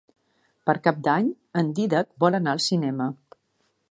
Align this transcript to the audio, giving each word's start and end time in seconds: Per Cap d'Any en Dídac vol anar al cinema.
Per 0.69 0.73
Cap 0.87 1.03
d'Any 1.07 1.27
en 1.61 1.69
Dídac 1.79 2.09
vol 2.25 2.37
anar 2.39 2.57
al 2.57 2.65
cinema. 2.71 3.11